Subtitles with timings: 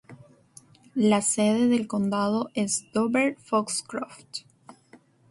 [0.95, 4.45] La sede del condado es Dover-Foxcroft.